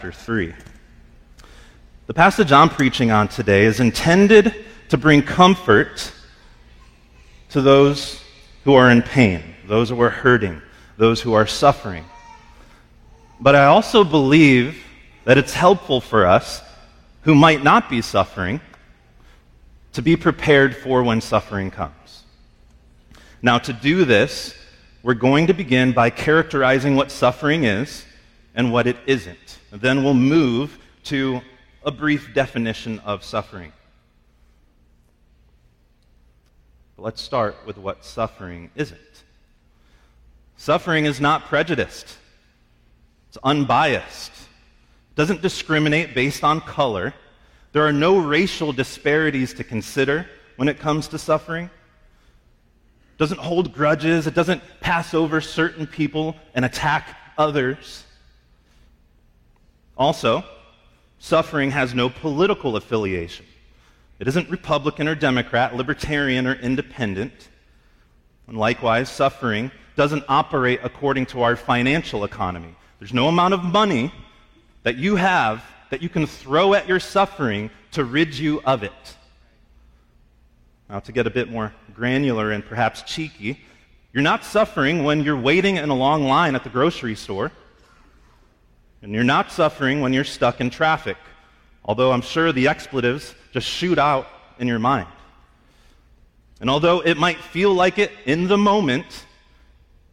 [0.00, 0.54] chapter 3.
[2.06, 4.54] The passage I'm preaching on today is intended
[4.88, 6.10] to bring comfort
[7.50, 8.18] to those
[8.64, 10.62] who are in pain, those who are hurting,
[10.96, 12.06] those who are suffering.
[13.40, 14.82] But I also believe
[15.24, 16.62] that it's helpful for us
[17.24, 18.62] who might not be suffering
[19.92, 22.22] to be prepared for when suffering comes.
[23.42, 24.56] Now, to do this,
[25.02, 28.06] we're going to begin by characterizing what suffering is
[28.54, 29.58] and what it isn't.
[29.70, 31.40] Then we'll move to
[31.84, 33.72] a brief definition of suffering.
[36.96, 39.00] But let's start with what suffering isn't.
[40.56, 42.18] Suffering is not prejudiced.
[43.28, 44.32] It's unbiased.
[44.32, 47.14] It doesn't discriminate based on color.
[47.72, 51.64] There are no racial disparities to consider when it comes to suffering.
[51.66, 54.26] It doesn't hold grudges.
[54.26, 58.04] It doesn't pass over certain people and attack others.
[60.00, 60.42] Also,
[61.18, 63.44] suffering has no political affiliation.
[64.18, 67.50] It isn't Republican or Democrat, libertarian or independent.
[68.46, 72.74] And likewise, suffering doesn't operate according to our financial economy.
[72.98, 74.10] There's no amount of money
[74.84, 79.16] that you have that you can throw at your suffering to rid you of it.
[80.88, 83.60] Now, to get a bit more granular and perhaps cheeky,
[84.14, 87.52] you're not suffering when you're waiting in a long line at the grocery store.
[89.02, 91.16] And you're not suffering when you're stuck in traffic,
[91.84, 94.26] although I'm sure the expletives just shoot out
[94.58, 95.08] in your mind.
[96.60, 99.24] And although it might feel like it in the moment,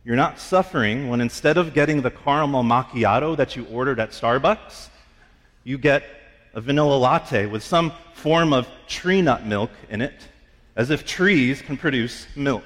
[0.05, 4.87] you're not suffering when instead of getting the caramel macchiato that you ordered at Starbucks,
[5.65, 6.03] you get
[6.53, 10.13] a vanilla latte with some form of tree nut milk in it,
[10.77, 12.63] as if trees can produce milk.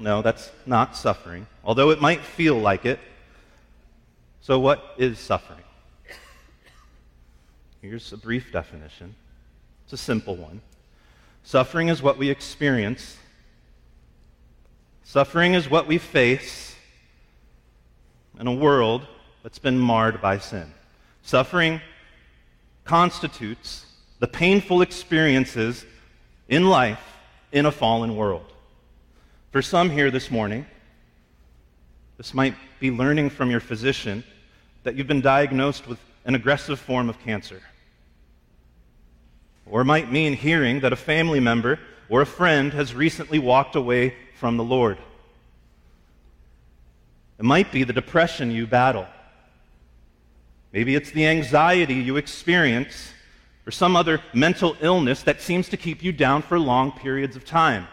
[0.00, 2.98] No, that's not suffering, although it might feel like it.
[4.42, 5.62] So, what is suffering?
[7.80, 9.14] Here's a brief definition.
[9.84, 10.60] It's a simple one.
[11.44, 13.16] Suffering is what we experience,
[15.04, 16.74] suffering is what we face
[18.40, 19.06] in a world
[19.44, 20.72] that's been marred by sin.
[21.22, 21.80] Suffering
[22.82, 23.86] constitutes
[24.18, 25.86] the painful experiences
[26.48, 27.18] in life
[27.52, 28.52] in a fallen world.
[29.52, 30.66] For some here this morning,
[32.16, 34.24] this might be learning from your physician
[34.82, 37.60] that you've been diagnosed with an aggressive form of cancer.
[39.66, 41.78] Or it might mean hearing that a family member
[42.08, 44.98] or a friend has recently walked away from the Lord.
[47.38, 49.06] It might be the depression you battle.
[50.72, 53.12] Maybe it's the anxiety you experience
[53.66, 57.44] or some other mental illness that seems to keep you down for long periods of
[57.44, 57.86] time.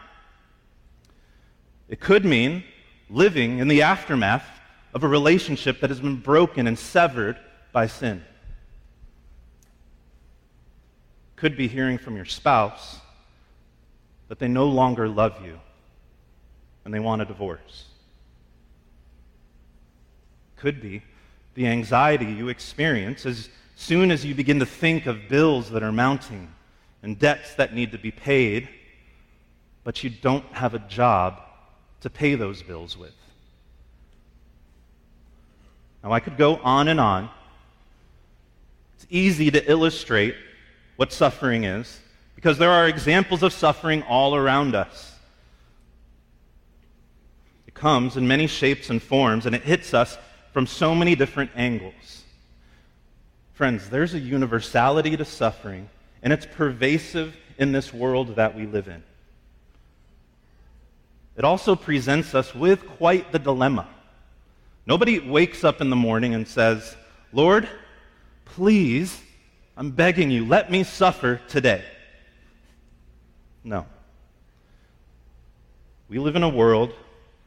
[1.88, 2.63] It could mean
[3.09, 4.59] living in the aftermath
[4.94, 7.38] of a relationship that has been broken and severed
[7.72, 8.23] by sin.
[11.35, 12.99] Could be hearing from your spouse
[14.28, 15.59] that they no longer love you
[16.85, 17.85] and they want a divorce.
[20.57, 21.03] Could be
[21.53, 25.91] the anxiety you experience as soon as you begin to think of bills that are
[25.91, 26.53] mounting
[27.01, 28.67] and debts that need to be paid,
[29.83, 31.41] but you don't have a job
[32.01, 33.13] to pay those bills with.
[36.03, 37.29] Now, I could go on and on.
[38.95, 40.35] It's easy to illustrate
[40.95, 41.99] what suffering is
[42.35, 45.13] because there are examples of suffering all around us.
[47.67, 50.17] It comes in many shapes and forms, and it hits us
[50.53, 52.23] from so many different angles.
[53.53, 55.89] Friends, there's a universality to suffering,
[56.23, 59.03] and it's pervasive in this world that we live in.
[61.35, 63.87] It also presents us with quite the dilemma.
[64.89, 66.95] Nobody wakes up in the morning and says,
[67.31, 67.69] Lord,
[68.44, 69.22] please,
[69.77, 71.83] I'm begging you, let me suffer today.
[73.63, 73.85] No.
[76.09, 76.91] We live in a world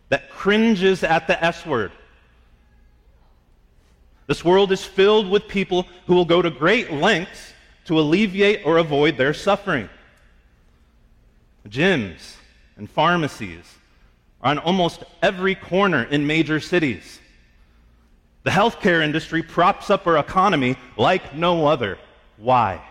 [0.08, 1.91] that cringes at the S word.
[4.28, 7.55] This world is filled with people who will go to great lengths
[7.87, 9.88] to alleviate or avoid their suffering.
[11.69, 12.37] Gyms
[12.76, 13.64] and pharmacies
[14.43, 17.19] are on almost every corner in major cities.
[18.44, 21.99] The healthcare industry props up our economy like no other.
[22.37, 22.83] Why?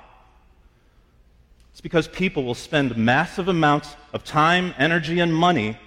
[1.72, 5.78] It's because people will spend massive amounts of time, energy, and money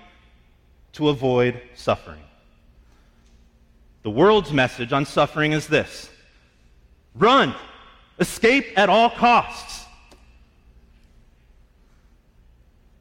[0.92, 2.20] to avoid suffering.
[4.02, 6.10] The world's message on suffering is this
[7.14, 7.54] run,
[8.18, 9.86] escape at all costs.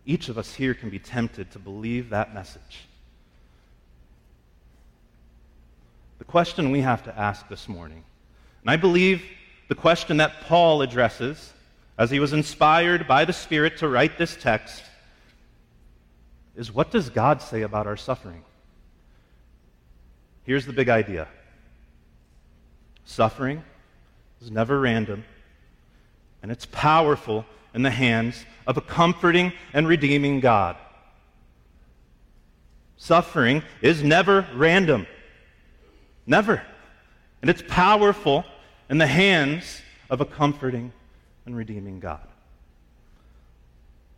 [0.06, 2.88] Each of us here can be tempted to believe that message.
[6.24, 8.02] The question we have to ask this morning
[8.62, 9.26] And I believe
[9.68, 11.52] the question that Paul addresses
[11.98, 14.86] as he was inspired by the Spirit to write this text
[16.56, 18.42] is what does God say about our suffering?
[20.46, 21.28] Here's the big idea
[23.04, 23.62] suffering
[24.42, 25.26] is never random,
[26.42, 30.78] and it's powerful in the hands of a comforting and redeeming God.
[32.96, 35.06] Suffering is never random.
[36.26, 36.62] Never.
[37.42, 38.46] And it's powerful
[38.90, 40.92] in the hands of a comforting
[41.46, 42.28] and redeeming God.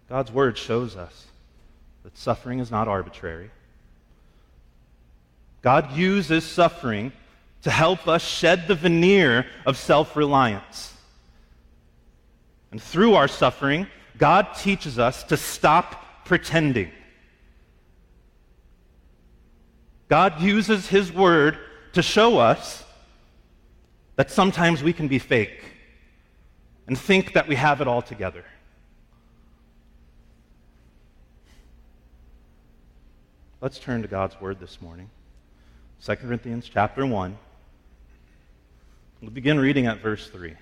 [0.09, 1.25] God's word shows us
[2.03, 3.49] that suffering is not arbitrary.
[5.61, 7.11] God uses suffering
[7.63, 10.93] to help us shed the veneer of self reliance.
[12.69, 13.87] And through our suffering,
[14.17, 16.91] God teaches us to stop pretending.
[20.07, 21.57] God uses His Word
[21.95, 22.83] to show us
[24.17, 25.63] that sometimes we can be fake
[26.87, 28.43] and think that we have it all together.
[33.61, 35.09] Let's turn to God's Word this morning.
[36.03, 37.37] 2 Corinthians chapter 1.
[39.21, 40.53] We'll begin reading at verse 3.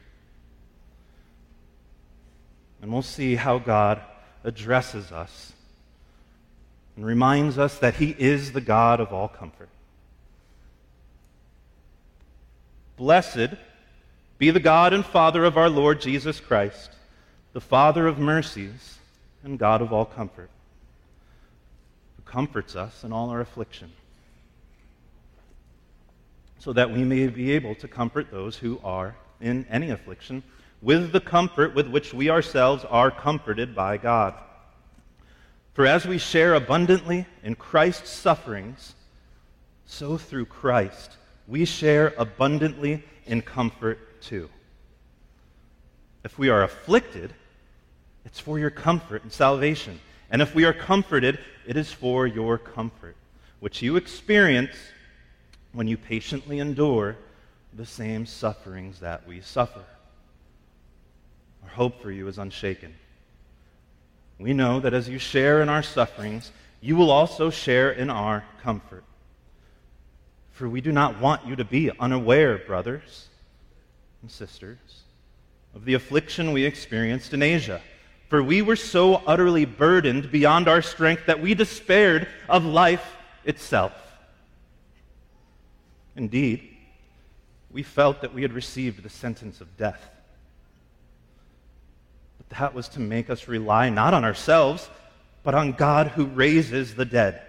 [2.83, 3.99] And we'll see how God
[4.43, 5.53] addresses us
[6.95, 9.69] and reminds us that He is the God of all comfort.
[12.97, 13.55] Blessed
[14.37, 16.91] be the God and Father of our Lord Jesus Christ,
[17.53, 18.97] the Father of mercies
[19.43, 20.49] and God of all comfort,
[22.15, 23.91] who comforts us in all our affliction,
[26.59, 30.43] so that we may be able to comfort those who are in any affliction
[30.81, 34.35] with the comfort with which we ourselves are comforted by God.
[35.73, 38.93] For as we share abundantly in Christ's sufferings,
[39.85, 41.17] so through Christ
[41.47, 44.49] we share abundantly in comfort too.
[46.23, 47.33] If we are afflicted,
[48.25, 49.99] it's for your comfort and salvation.
[50.29, 53.15] And if we are comforted, it is for your comfort,
[53.59, 54.75] which you experience
[55.73, 57.17] when you patiently endure
[57.73, 59.83] the same sufferings that we suffer.
[61.63, 62.93] Our hope for you is unshaken.
[64.39, 66.51] We know that as you share in our sufferings,
[66.81, 69.03] you will also share in our comfort.
[70.63, 73.27] For we do not want you to be unaware, brothers
[74.21, 74.77] and sisters,
[75.75, 77.81] of the affliction we experienced in Asia.
[78.29, 83.05] For we were so utterly burdened beyond our strength that we despaired of life
[83.43, 83.91] itself.
[86.15, 86.69] Indeed,
[87.69, 90.11] we felt that we had received the sentence of death.
[92.37, 94.89] But that was to make us rely not on ourselves,
[95.43, 97.41] but on God who raises the dead.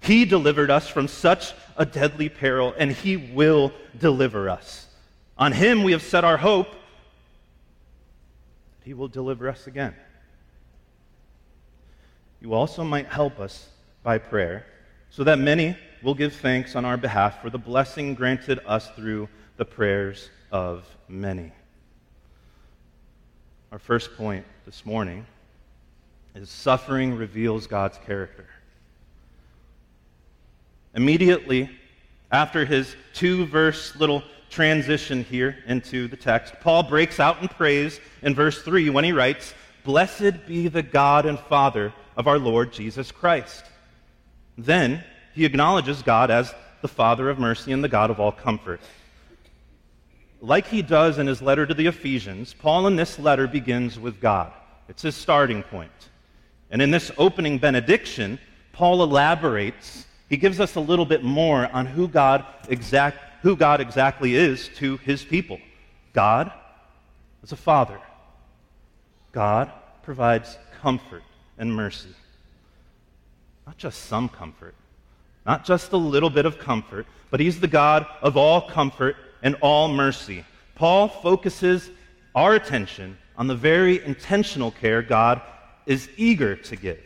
[0.00, 4.86] He delivered us from such a deadly peril, and He will deliver us.
[5.38, 6.70] On Him we have set our hope.
[6.70, 6.78] That
[8.84, 9.94] He will deliver us again.
[12.40, 13.68] You also might help us
[14.02, 14.66] by prayer,
[15.10, 19.28] so that many will give thanks on our behalf for the blessing granted us through
[19.56, 21.50] the prayers of many.
[23.72, 25.26] Our first point this morning
[26.34, 28.46] is suffering reveals God's character.
[30.96, 31.70] Immediately
[32.32, 38.00] after his two verse little transition here into the text, Paul breaks out in praise
[38.22, 39.54] in verse 3 when he writes,
[39.84, 43.64] Blessed be the God and Father of our Lord Jesus Christ.
[44.58, 45.04] Then
[45.34, 48.80] he acknowledges God as the Father of mercy and the God of all comfort
[50.40, 54.20] like he does in his letter to the Ephesians, Paul in this letter begins with
[54.20, 54.52] God.
[54.88, 55.90] It's his starting point.
[56.70, 58.38] And in this opening benediction,
[58.72, 63.80] Paul elaborates, he gives us a little bit more on who God, exact, who God
[63.80, 65.60] exactly is to his people.
[66.12, 66.52] God
[67.42, 68.00] is a father.
[69.32, 69.70] God
[70.02, 71.22] provides comfort
[71.58, 72.08] and mercy.
[73.66, 74.74] Not just some comfort,
[75.44, 79.56] not just a little bit of comfort, but he's the God of all comfort and
[79.60, 80.44] all mercy.
[80.74, 81.90] Paul focuses
[82.34, 85.40] our attention on the very intentional care God
[85.86, 87.00] is eager to give.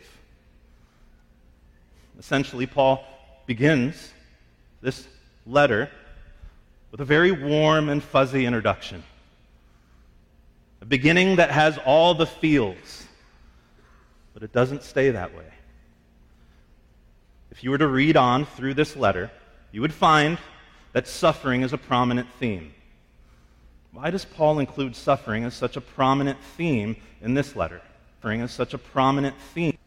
[2.17, 3.03] Essentially, Paul
[3.51, 4.13] begins
[4.81, 5.09] this
[5.45, 5.89] letter
[6.89, 9.03] with a very warm and fuzzy introduction.
[10.81, 13.05] A beginning that has all the feels,
[14.33, 15.51] but it doesn't stay that way.
[17.51, 19.29] If you were to read on through this letter,
[19.73, 20.37] you would find
[20.93, 22.73] that suffering is a prominent theme.
[23.91, 27.81] Why does Paul include suffering as such a prominent theme in this letter?
[28.15, 29.77] Suffering as such a prominent theme?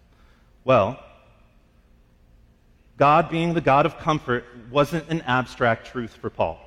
[0.64, 1.02] Well,
[2.97, 6.59] God being the God of comfort wasn't an abstract truth for Paul.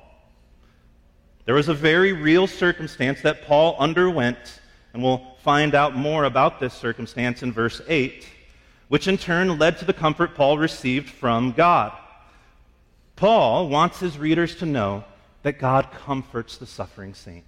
[1.46, 4.60] There was a very real circumstance that Paul underwent,
[4.92, 8.28] and we'll find out more about this circumstance in verse 8,
[8.88, 11.92] which in turn led to the comfort Paul received from God.
[13.16, 15.04] Paul wants his readers to know
[15.42, 17.46] that God comforts the suffering saint.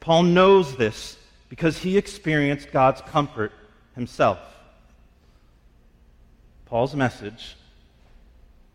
[0.00, 1.18] Paul knows this
[1.50, 3.52] because he experienced God's comfort
[3.94, 4.38] himself.
[6.70, 7.56] Paul's message,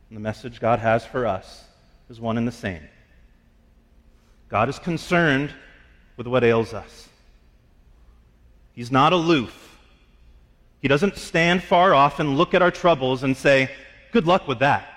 [0.10, 1.64] and the message God has for us,
[2.10, 2.82] is one and the same.
[4.50, 5.54] God is concerned
[6.18, 7.08] with what ails us.
[8.74, 9.80] He's not aloof.
[10.82, 13.72] He doesn't stand far off and look at our troubles and say,
[14.12, 14.90] Good luck with that.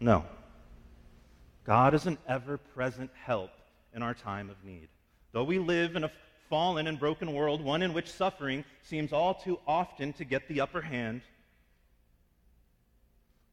[0.00, 0.24] No.
[1.64, 3.50] God is an ever present help
[3.94, 4.88] in our time of need.
[5.30, 6.10] Though we live in a
[6.48, 10.60] fallen and broken world, one in which suffering seems all too often to get the
[10.60, 11.22] upper hand,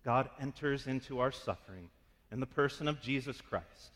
[0.03, 1.89] God enters into our suffering
[2.31, 3.91] in the person of Jesus Christ.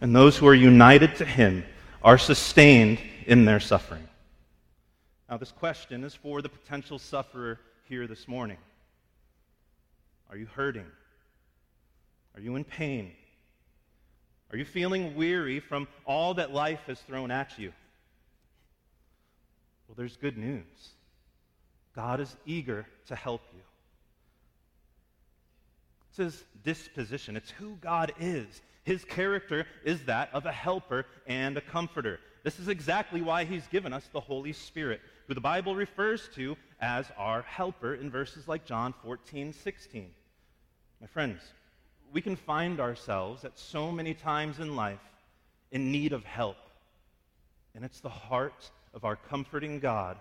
[0.00, 1.64] And those who are united to him
[2.02, 4.08] are sustained in their suffering.
[5.28, 8.56] Now, this question is for the potential sufferer here this morning.
[10.30, 10.86] Are you hurting?
[12.34, 13.12] Are you in pain?
[14.52, 17.72] Are you feeling weary from all that life has thrown at you?
[19.86, 20.90] Well, there's good news.
[21.94, 23.60] God is eager to help you.
[26.08, 28.62] It's his disposition, it's who God is.
[28.82, 32.18] His character is that of a helper and a comforter.
[32.42, 36.56] This is exactly why he's given us the Holy Spirit, who the Bible refers to
[36.80, 40.10] as our helper in verses like John 14, 16.
[41.00, 41.40] My friends,
[42.12, 45.00] we can find ourselves at so many times in life
[45.70, 46.56] in need of help.
[47.74, 50.16] And it's the heart of our comforting God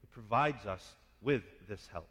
[0.00, 2.08] who provides us with this help.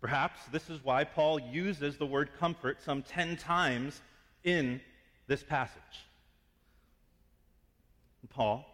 [0.00, 4.02] Perhaps this is why Paul uses the word comfort some 10 times
[4.44, 4.80] in
[5.28, 5.80] this passage.
[8.30, 8.66] Paul,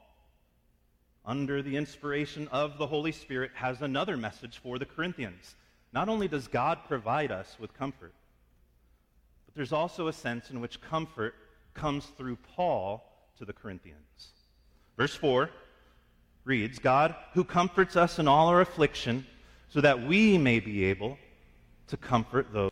[1.24, 5.56] under the inspiration of the Holy Spirit, has another message for the Corinthians.
[5.92, 8.12] Not only does God provide us with comfort,
[9.46, 11.34] but there's also a sense in which comfort
[11.74, 13.02] comes through Paul
[13.38, 14.32] to the Corinthians.
[14.96, 15.50] Verse 4
[16.44, 19.26] reads God who comforts us in all our affliction,
[19.68, 21.18] so that we may be able
[21.88, 22.70] to comfort those.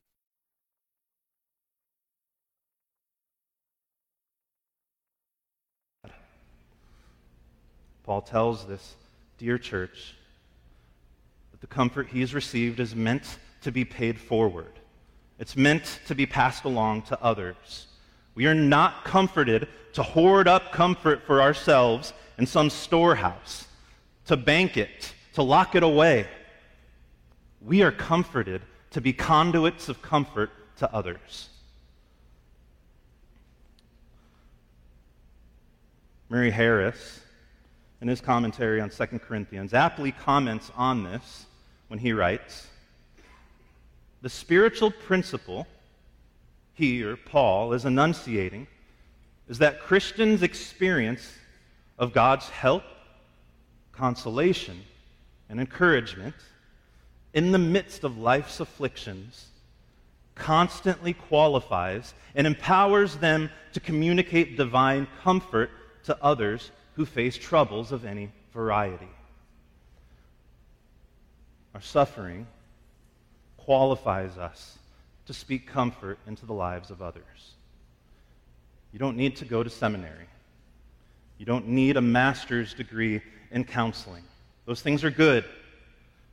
[8.03, 8.95] Paul tells this
[9.37, 10.15] dear church
[11.57, 14.73] that the comfort he has received is meant to be paid forward.
[15.39, 17.87] It's meant to be passed along to others.
[18.35, 23.67] We are not comforted to hoard up comfort for ourselves in some storehouse,
[24.27, 26.27] to bank it, to lock it away.
[27.63, 28.61] We are comforted
[28.91, 31.49] to be conduits of comfort to others.
[36.29, 37.21] Murray Harris,
[38.01, 41.47] in his commentary on 2 Corinthians, aptly comments on this
[41.89, 42.67] when he writes
[44.23, 45.67] The spiritual principle
[46.75, 48.67] he or Paul is enunciating
[49.49, 51.33] is that Christians' experience
[51.99, 52.83] of God's help,
[53.93, 54.83] consolation,
[55.49, 56.35] and encouragement
[57.33, 59.47] in the midst of life's afflictions
[60.35, 65.71] constantly qualifies and empowers them to communicate divine comfort
[66.05, 69.09] to others who face troubles of any variety.
[71.75, 72.47] Our suffering
[73.59, 74.79] qualifies us
[75.27, 77.53] to speak comfort into the lives of others.
[78.93, 80.27] You don't need to go to seminary.
[81.37, 84.23] You don't need a master's degree in counseling.
[84.65, 85.45] Those things are good,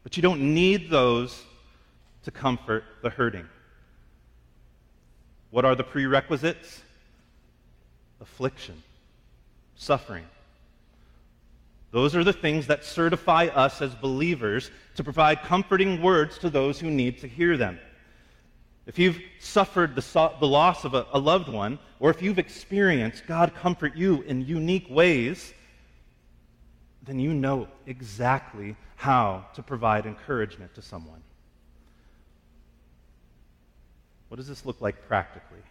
[0.03, 1.43] but you don't need those
[2.23, 3.47] to comfort the hurting.
[5.51, 6.81] What are the prerequisites?
[8.21, 8.81] Affliction,
[9.75, 10.23] suffering.
[11.93, 16.79] Those are the things that certify us as believers to provide comforting words to those
[16.79, 17.79] who need to hear them.
[18.87, 23.27] If you've suffered the, the loss of a, a loved one, or if you've experienced
[23.27, 25.53] God comfort you in unique ways,
[27.03, 31.21] then you know exactly how to provide encouragement to someone.
[34.29, 35.61] What does this look like practically?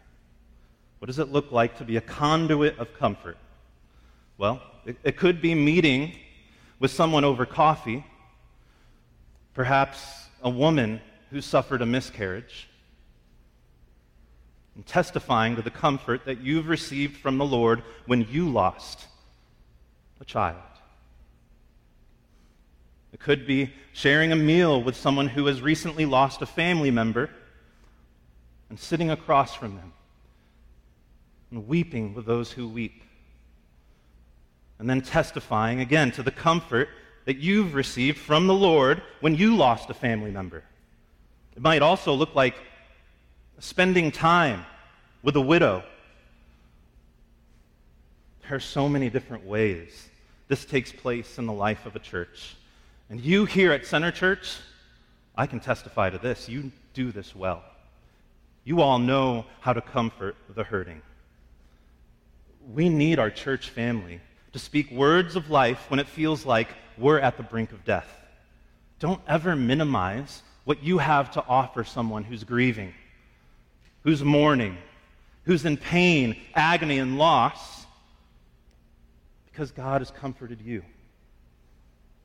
[1.01, 3.39] What does it look like to be a conduit of comfort?
[4.43, 6.17] Well, it, it could be meeting
[6.81, 8.05] with someone over coffee,
[9.55, 10.05] perhaps
[10.43, 12.69] a woman who suffered a miscarriage
[14.75, 19.07] and testifying to the comfort that you've received from the Lord when you lost
[20.21, 20.59] a child.
[23.13, 27.31] It could be sharing a meal with someone who has recently lost a family member
[28.71, 29.93] and sitting across from them
[31.53, 33.05] and weeping with those who weep.
[34.83, 36.89] And then testifying again to the comfort
[37.25, 40.65] that you've received from the Lord when you lost a family member.
[41.55, 42.57] It might also look like
[43.61, 44.67] spending time
[45.23, 45.85] with a widow.
[48.43, 50.09] There are so many different ways
[50.49, 52.57] this takes place in the life of a church.
[53.09, 54.57] And you here at Center Church,
[55.37, 56.49] I can testify to this.
[56.49, 57.63] You do this well.
[58.65, 61.03] You all know how to comfort the hurting.
[62.75, 64.21] We need our church family
[64.53, 66.69] to speak words of life when it feels like
[66.99, 68.09] we're at the brink of death.
[68.99, 72.93] Don't ever minimize what you have to offer someone who's grieving,
[74.03, 74.77] who's mourning,
[75.45, 77.87] who's in pain, agony, and loss,
[79.51, 80.83] because God has comforted you.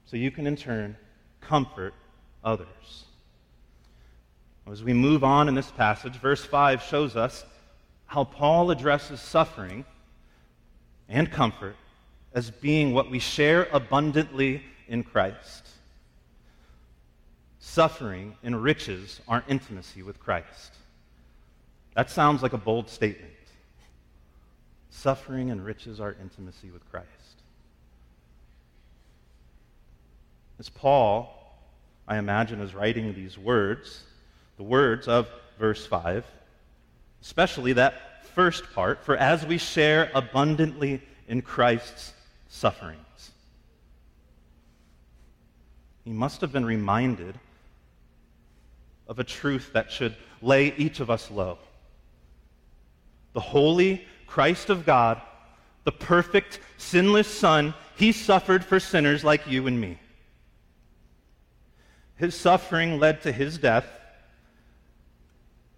[0.05, 0.96] So you can, in turn,
[1.41, 1.93] comfort
[2.43, 3.05] others.
[4.72, 7.46] As we move on in this passage, verse 5 shows us
[8.05, 9.86] how Paul addresses suffering
[11.10, 11.75] and comfort
[12.38, 15.67] as being what we share abundantly in Christ.
[17.58, 20.75] Suffering enriches our intimacy with Christ.
[21.96, 23.34] That sounds like a bold statement.
[24.91, 27.08] Suffering enriches our intimacy with Christ.
[30.60, 31.34] As Paul,
[32.08, 34.03] I imagine, is writing these words,
[34.58, 35.27] the words of
[35.58, 36.24] verse 5,
[37.20, 42.13] especially that first part, for as we share abundantly in Christ's
[42.48, 43.32] sufferings.
[46.04, 47.36] He must have been reminded
[49.08, 51.58] of a truth that should lay each of us low.
[53.34, 55.22] The holy Christ of God,
[55.84, 60.00] the perfect, sinless Son, he suffered for sinners like you and me.
[62.18, 63.88] His suffering led to his death,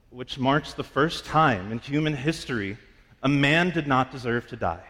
[0.09, 2.77] which marks the first time in human history
[3.21, 4.83] a man did not deserve to die.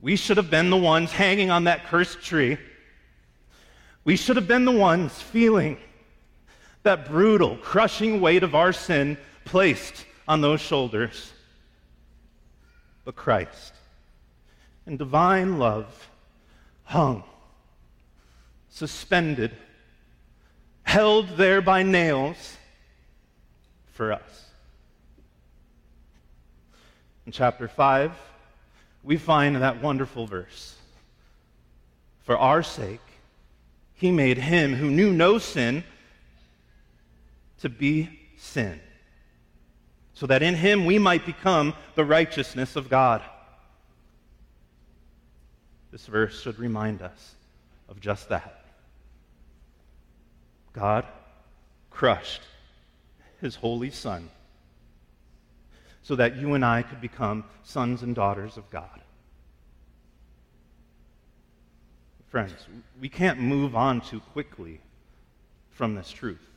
[0.00, 2.58] We should have been the ones hanging on that cursed tree.
[4.04, 5.78] We should have been the ones feeling
[6.82, 11.32] that brutal, crushing weight of our sin placed on those shoulders.
[13.04, 13.74] But Christ,
[14.86, 16.08] in divine love,
[16.84, 17.24] hung,
[18.68, 19.52] suspended,
[20.82, 22.56] held there by nails
[23.92, 24.44] for us.
[27.26, 28.12] In chapter 5,
[29.06, 30.74] we find that wonderful verse.
[32.24, 33.00] For our sake,
[33.94, 35.84] he made him who knew no sin
[37.60, 38.80] to be sin,
[40.12, 43.22] so that in him we might become the righteousness of God.
[45.92, 47.36] This verse should remind us
[47.88, 48.64] of just that.
[50.72, 51.06] God
[51.90, 52.42] crushed
[53.40, 54.28] his holy Son
[56.06, 59.00] so that you and I could become sons and daughters of God.
[62.28, 62.54] Friends,
[63.00, 64.80] we can't move on too quickly
[65.72, 66.48] from this truth.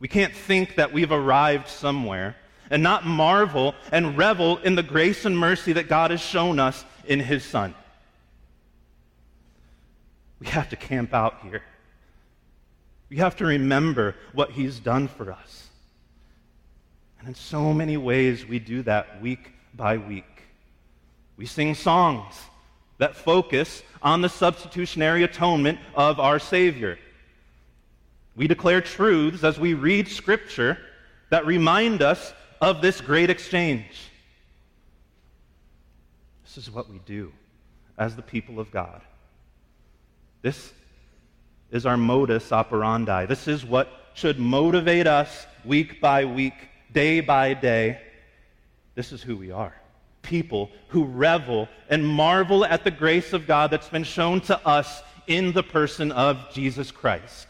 [0.00, 2.36] We can't think that we've arrived somewhere
[2.70, 6.86] and not marvel and revel in the grace and mercy that God has shown us
[7.04, 7.74] in His Son.
[10.40, 11.62] We have to camp out here.
[13.10, 15.63] We have to remember what He's done for us.
[17.24, 20.42] And in so many ways, we do that week by week.
[21.38, 22.34] We sing songs
[22.98, 26.98] that focus on the substitutionary atonement of our Savior.
[28.36, 30.76] We declare truths as we read Scripture
[31.30, 34.10] that remind us of this great exchange.
[36.42, 37.32] This is what we do
[37.96, 39.00] as the people of God.
[40.42, 40.74] This
[41.70, 43.24] is our modus operandi.
[43.24, 46.52] This is what should motivate us week by week
[46.94, 48.00] day by day,
[48.94, 49.74] this is who we are.
[50.22, 55.02] People who revel and marvel at the grace of God that's been shown to us
[55.26, 57.48] in the person of Jesus Christ.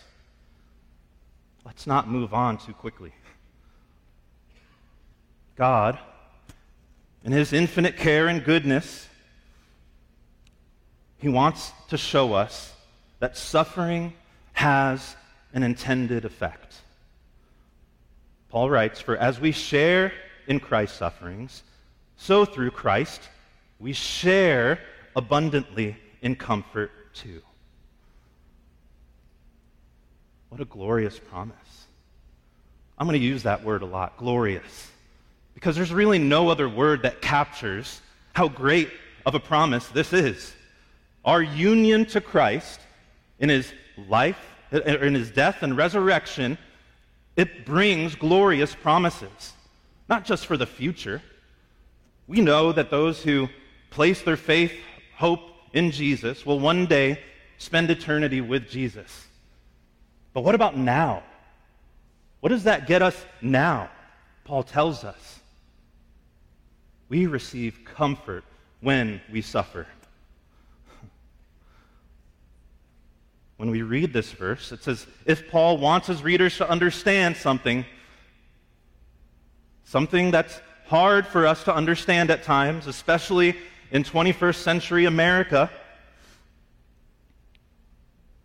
[1.64, 3.12] Let's not move on too quickly.
[5.56, 5.98] God,
[7.22, 9.08] in His infinite care and goodness,
[11.18, 12.72] He wants to show us
[13.20, 14.14] that suffering
[14.54, 15.14] has
[15.52, 16.74] an intended effect.
[18.54, 20.12] Paul writes, For as we share
[20.46, 21.64] in Christ's sufferings,
[22.14, 23.20] so through Christ
[23.80, 24.78] we share
[25.16, 27.42] abundantly in comfort too.
[30.50, 31.56] What a glorious promise.
[32.96, 34.88] I'm going to use that word a lot glorious.
[35.54, 38.00] Because there's really no other word that captures
[38.34, 38.88] how great
[39.26, 40.54] of a promise this is.
[41.24, 42.78] our union to Christ
[43.40, 43.72] in his
[44.06, 44.38] life,
[44.70, 46.56] in his death and resurrection,
[47.36, 49.52] it brings glorious promises,
[50.08, 51.22] not just for the future.
[52.26, 53.48] We know that those who
[53.90, 54.72] place their faith,
[55.16, 55.40] hope
[55.72, 57.20] in Jesus will one day
[57.58, 59.26] spend eternity with Jesus.
[60.32, 61.22] But what about now?
[62.40, 63.90] What does that get us now?
[64.44, 65.40] Paul tells us
[67.08, 68.44] we receive comfort
[68.80, 69.86] when we suffer.
[73.56, 77.84] When we read this verse, it says if Paul wants his readers to understand something,
[79.84, 83.56] something that's hard for us to understand at times, especially
[83.90, 85.70] in 21st century America,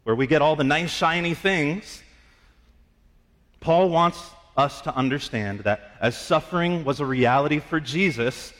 [0.03, 2.03] where we get all the nice, shiny things,
[3.59, 4.21] Paul wants
[4.55, 8.53] us to understand that as suffering was a reality for Jesus,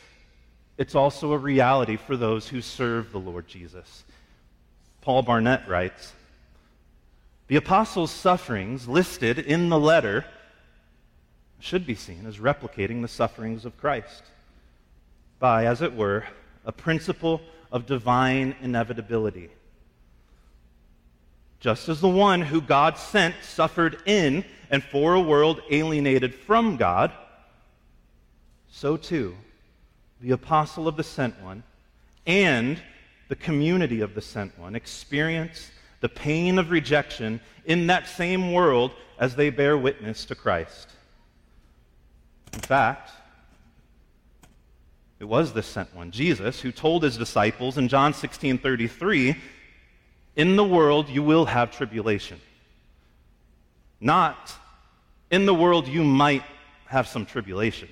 [0.78, 4.04] it's also a reality for those who serve the Lord Jesus.
[5.02, 6.14] Paul Barnett writes
[7.50, 10.24] The apostles' sufferings listed in the letter
[11.60, 14.22] should be seen as replicating the sufferings of Christ
[15.40, 16.26] by, as it were,
[16.64, 19.50] a principle of divine inevitability.
[21.60, 26.78] Just as the one who God sent suffered in and for a world alienated from
[26.78, 27.12] God,
[28.70, 29.36] so too
[30.22, 31.64] the apostle of the sent one
[32.28, 32.80] and
[33.28, 38.92] the community of the sent one experience the pain of rejection in that same world
[39.18, 40.90] as they bear witness to Christ.
[42.54, 43.12] In fact,
[45.20, 49.36] it was the sent one, Jesus, who told his disciples in John 16 33,
[50.36, 52.40] In the world you will have tribulation.
[54.00, 54.54] Not
[55.30, 56.44] in the world you might
[56.86, 57.90] have some tribulation.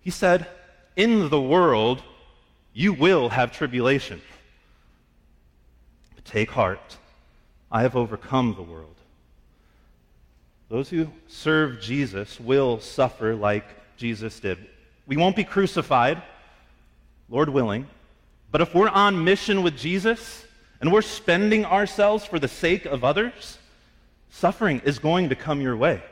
[0.00, 0.46] He said,
[0.96, 2.02] in the world
[2.72, 4.20] you will have tribulation.
[6.24, 6.96] Take heart,
[7.70, 8.94] I have overcome the world.
[10.68, 13.64] Those who serve Jesus will suffer like
[13.96, 14.58] Jesus did.
[15.06, 16.22] We won't be crucified,
[17.28, 17.86] Lord willing,
[18.50, 20.44] but if we're on mission with Jesus
[20.80, 23.58] and we're spending ourselves for the sake of others,
[24.30, 26.02] suffering is going to come your way.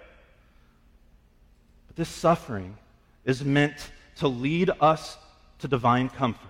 [1.86, 2.76] But this suffering
[3.24, 5.18] is meant to lead us
[5.58, 6.48] to divine comfort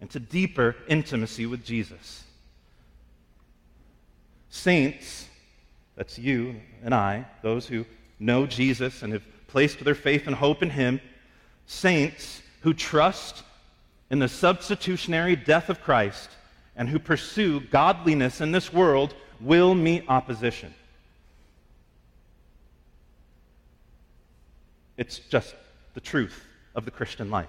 [0.00, 2.23] and to deeper intimacy with Jesus.
[4.54, 5.28] Saints,
[5.96, 7.84] that's you and I, those who
[8.20, 11.00] know Jesus and have placed their faith and hope in Him,
[11.66, 13.42] saints who trust
[14.10, 16.30] in the substitutionary death of Christ
[16.76, 20.72] and who pursue godliness in this world will meet opposition.
[24.96, 25.52] It's just
[25.94, 27.48] the truth of the Christian life.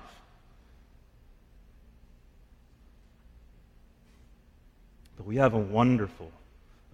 [5.17, 6.31] But we have a wonderful,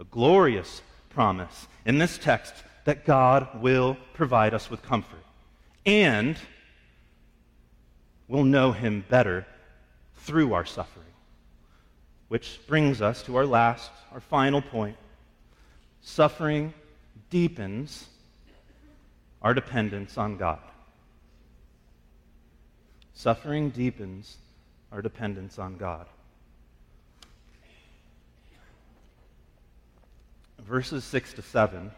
[0.02, 2.52] a glorious promise in this text
[2.84, 5.24] that God will provide us with comfort
[5.86, 6.36] and
[8.26, 9.46] we'll know Him better
[10.16, 11.06] through our suffering.
[12.26, 14.96] Which brings us to our last, our final point.
[16.00, 16.74] Suffering
[17.30, 18.08] deepens
[19.40, 20.58] our dependence on God.
[23.14, 24.38] Suffering deepens
[24.90, 26.06] our dependence on God.
[30.66, 31.90] Verses 6 to 7,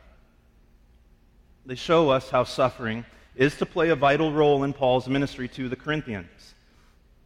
[1.67, 3.05] they show us how suffering
[3.37, 6.55] is to play a vital role in Paul's ministry to the Corinthians.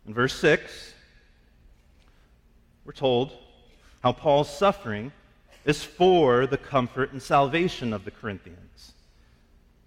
[0.06, 0.94] In verse 6,
[2.84, 3.32] we're told
[4.02, 5.12] how Paul's suffering
[5.64, 8.92] is for the comfort and salvation of the Corinthians.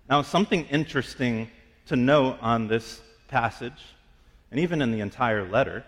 [0.10, 1.50] Now, something interesting
[1.88, 3.82] to note on this passage,
[4.52, 5.84] and even in the entire letter,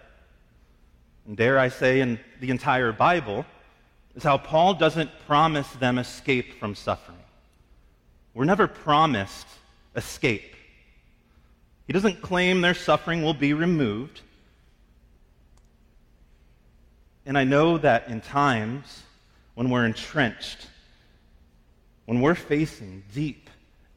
[1.27, 3.45] and dare I say in the entire Bible,
[4.15, 7.17] is how Paul doesn't promise them escape from suffering.
[8.33, 9.47] We're never promised
[9.95, 10.55] escape.
[11.87, 14.21] He doesn't claim their suffering will be removed.
[17.25, 19.03] And I know that in times
[19.55, 20.67] when we're entrenched,
[22.05, 23.49] when we're facing deep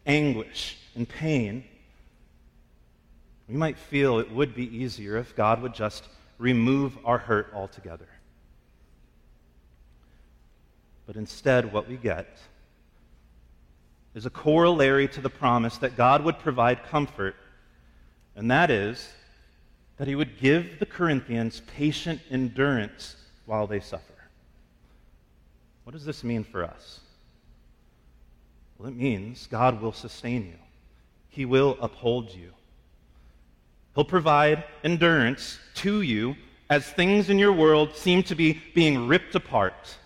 [0.06, 1.64] anguish and pain,
[3.48, 6.04] we might feel it would be easier if God would just
[6.38, 8.08] remove our hurt altogether.
[11.06, 12.38] But instead, what we get
[14.14, 17.36] is a corollary to the promise that God would provide comfort,
[18.34, 19.08] and that is
[19.98, 24.14] that He would give the Corinthians patient endurance while they suffer.
[25.84, 27.00] What does this mean for us?
[28.78, 30.58] Well, it means God will sustain you,
[31.28, 32.52] He will uphold you.
[33.94, 36.36] He'll provide endurance to you
[36.68, 39.96] as things in your world seem to be being ripped apart,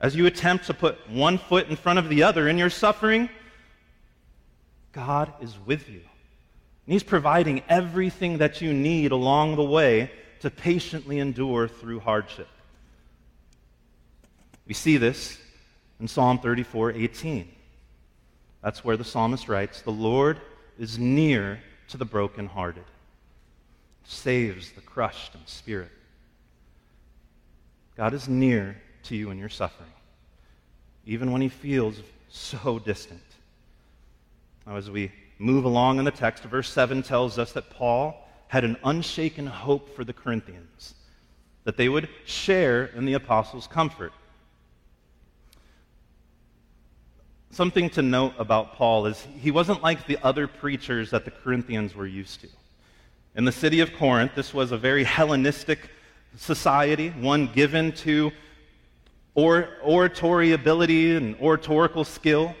[0.00, 3.28] as you attempt to put one foot in front of the other in your suffering,
[4.92, 6.00] God is with you.
[6.86, 10.10] And He's providing everything that you need along the way
[10.40, 12.48] to patiently endure through hardship.
[14.66, 15.38] We see this
[16.00, 17.48] in Psalm 34 18.
[18.62, 20.40] That's where the psalmist writes, The Lord
[20.78, 22.84] is near to the brokenhearted,
[24.04, 25.90] saves the crushed in spirit.
[27.96, 29.90] God is near to you in your suffering,
[31.06, 33.20] even when he feels so distant.
[34.66, 38.64] Now, as we move along in the text, verse 7 tells us that Paul had
[38.64, 40.94] an unshaken hope for the Corinthians,
[41.64, 44.12] that they would share in the apostles' comfort.
[47.52, 51.94] Something to note about Paul is he wasn't like the other preachers that the Corinthians
[51.94, 52.48] were used to.
[53.34, 55.90] In the city of Corinth, this was a very Hellenistic
[56.36, 58.30] society, one given to
[59.34, 62.54] or, oratory ability and oratorical skill.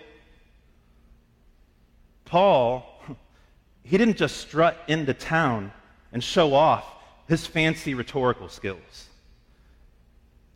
[2.24, 2.86] Paul,
[3.82, 5.72] he didn't just strut into town
[6.12, 6.84] and show off
[7.28, 9.08] his fancy rhetorical skills.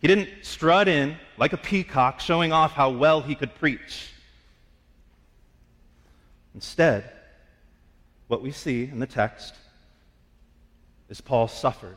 [0.01, 4.11] He didn't strut in like a peacock, showing off how well he could preach.
[6.55, 7.11] Instead,
[8.29, 9.55] what we see in the text
[11.09, 11.97] is Paul suffered.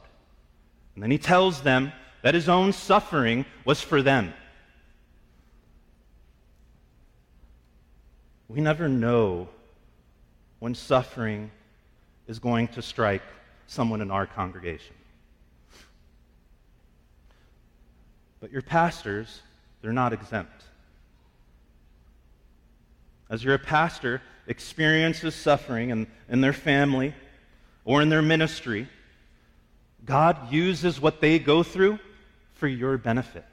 [0.95, 1.91] And then he tells them
[2.27, 4.33] that his own suffering was for them.
[8.49, 9.47] We never know
[10.59, 11.51] when suffering
[12.27, 13.21] is going to strike
[13.67, 14.93] someone in our congregation.
[18.41, 19.39] But your pastors,
[19.81, 20.65] they're not exempt.
[23.29, 27.13] As your pastor experiences suffering in, in their family
[27.85, 28.89] or in their ministry,
[30.03, 31.99] God uses what they go through
[32.57, 33.45] for your benefit.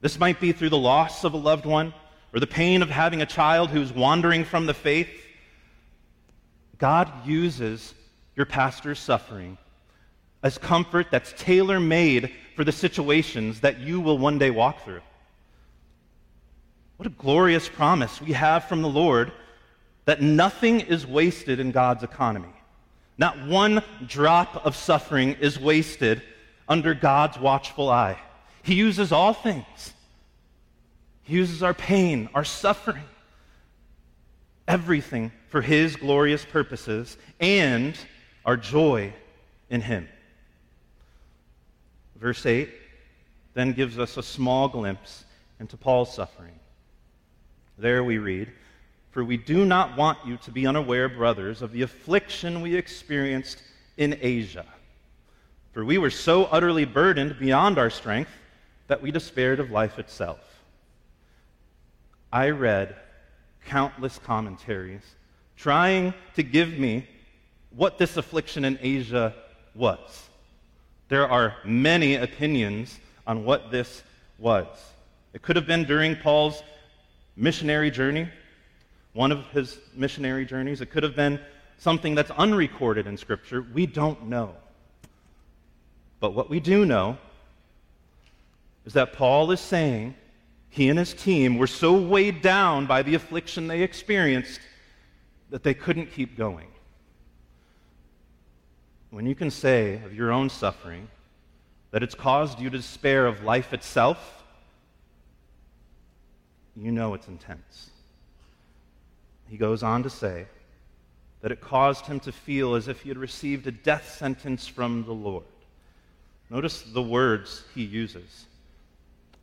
[0.00, 1.92] This might be through the loss of a loved one
[2.32, 5.08] or the pain of having a child who's wandering from the faith.
[6.78, 7.94] God uses
[8.36, 9.58] your pastor's suffering
[10.42, 15.00] as comfort that's tailor made for the situations that you will one day walk through.
[16.96, 19.32] What a glorious promise we have from the Lord
[20.04, 22.48] that nothing is wasted in God's economy.
[23.18, 26.22] Not one drop of suffering is wasted
[26.68, 28.18] under God's watchful eye.
[28.62, 29.94] He uses all things.
[31.22, 33.04] He uses our pain, our suffering,
[34.66, 37.98] everything for His glorious purposes and
[38.44, 39.12] our joy
[39.70, 40.08] in Him.
[42.16, 42.70] Verse 8
[43.54, 45.24] then gives us a small glimpse
[45.58, 46.58] into Paul's suffering.
[47.76, 48.52] There we read,
[49.10, 53.62] For we do not want you to be unaware, brothers, of the affliction we experienced
[53.96, 54.66] in Asia.
[55.72, 58.30] For we were so utterly burdened beyond our strength
[58.88, 60.40] that we despaired of life itself.
[62.32, 62.96] I read
[63.66, 65.02] countless commentaries
[65.56, 67.06] trying to give me
[67.70, 69.34] what this affliction in Asia
[69.74, 70.28] was.
[71.08, 74.02] There are many opinions on what this
[74.38, 74.66] was.
[75.32, 76.62] It could have been during Paul's
[77.36, 78.28] missionary journey,
[79.12, 80.80] one of his missionary journeys.
[80.80, 81.40] It could have been
[81.78, 83.62] something that's unrecorded in Scripture.
[83.72, 84.54] We don't know.
[86.20, 87.18] But what we do know
[88.84, 90.14] is that Paul is saying
[90.70, 94.60] he and his team were so weighed down by the affliction they experienced
[95.50, 96.68] that they couldn't keep going.
[99.10, 101.08] When you can say of your own suffering
[101.90, 104.44] that it's caused you to despair of life itself,
[106.76, 107.90] you know it's intense.
[109.48, 110.46] He goes on to say
[111.40, 115.04] that it caused him to feel as if he had received a death sentence from
[115.04, 115.44] the Lord.
[116.50, 118.46] Notice the words he uses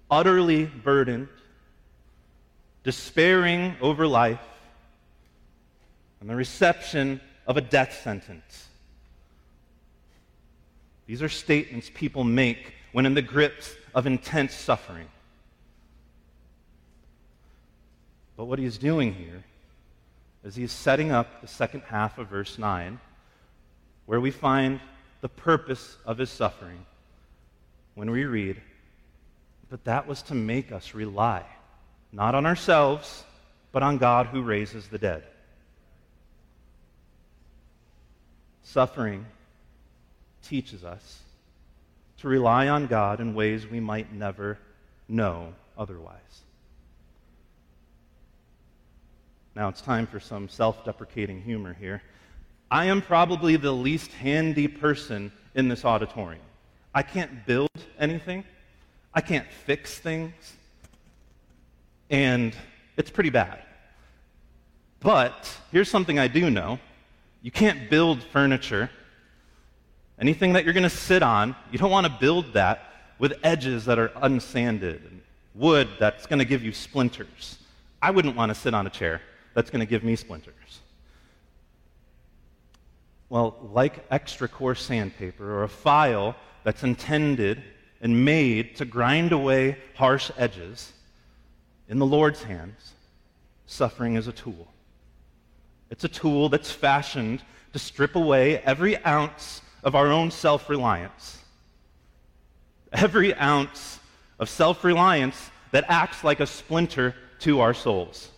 [0.09, 1.27] utterly burdened,
[2.83, 4.39] despairing over life,
[6.21, 8.67] and the reception of a death sentence.
[11.07, 15.07] These are statements people make when in the grips of intense suffering.
[18.37, 19.43] But what he's doing here
[20.43, 22.99] is he's setting up the second half of verse 9,
[24.05, 24.79] where we find
[25.21, 26.85] the purpose of his suffering
[27.95, 28.62] when we read,
[29.69, 31.43] But that was to make us rely,
[32.12, 33.23] not on ourselves,
[33.71, 35.23] but on God who raises the dead.
[38.63, 39.25] Suffering
[40.43, 41.19] teaches us
[42.19, 44.58] to rely on God in ways we might never
[45.08, 46.19] know otherwise.
[49.55, 52.01] Now it's time for some self deprecating humor here.
[52.69, 56.41] I am probably the least handy person in this auditorium.
[56.95, 58.45] I can't build anything,
[59.13, 60.34] I can't fix things,
[62.10, 62.55] and
[62.95, 63.60] it's pretty bad.
[65.01, 66.79] But here's something I do know
[67.41, 68.89] you can't build furniture.
[70.17, 72.79] Anything that you're going to sit on, you don't want to build that
[73.19, 75.21] with edges that are unsanded and
[75.53, 77.58] wood that's going to give you splinters.
[78.01, 79.21] I wouldn't want to sit on a chair
[79.53, 80.79] that's going to give me splinters.
[83.29, 87.62] Well, like extra coarse sandpaper or a file that's intended
[88.01, 90.91] and made to grind away harsh edges,
[91.88, 92.93] in the Lord's hands,
[93.67, 94.67] suffering is a tool.
[95.91, 101.38] It's a tool that's fashioned to strip away every ounce of our own self reliance,
[102.91, 103.99] every ounce
[104.39, 108.32] of self reliance that acts like a splinter to our souls.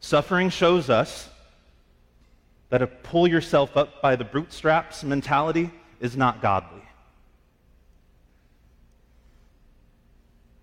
[0.00, 1.28] Suffering shows us
[2.70, 6.87] that a pull yourself up by the bootstraps mentality is not godly.